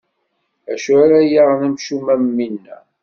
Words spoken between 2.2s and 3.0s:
winna.